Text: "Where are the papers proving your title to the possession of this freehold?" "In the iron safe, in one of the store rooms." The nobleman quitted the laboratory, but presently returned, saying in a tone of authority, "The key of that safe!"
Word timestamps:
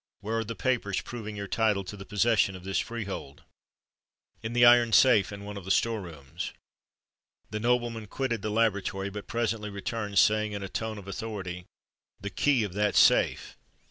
"Where 0.21 0.39
are 0.39 0.43
the 0.43 0.55
papers 0.55 0.99
proving 0.99 1.35
your 1.35 1.47
title 1.47 1.83
to 1.83 1.95
the 1.95 2.07
possession 2.07 2.55
of 2.55 2.63
this 2.63 2.79
freehold?" 2.79 3.43
"In 4.41 4.53
the 4.53 4.65
iron 4.65 4.93
safe, 4.93 5.31
in 5.31 5.45
one 5.45 5.57
of 5.57 5.63
the 5.63 5.69
store 5.69 6.01
rooms." 6.01 6.53
The 7.51 7.59
nobleman 7.59 8.07
quitted 8.07 8.41
the 8.41 8.49
laboratory, 8.49 9.11
but 9.11 9.27
presently 9.27 9.69
returned, 9.69 10.17
saying 10.17 10.53
in 10.53 10.63
a 10.63 10.69
tone 10.69 10.97
of 10.97 11.07
authority, 11.07 11.65
"The 12.19 12.31
key 12.31 12.63
of 12.63 12.73
that 12.73 12.95
safe!" 12.95 13.55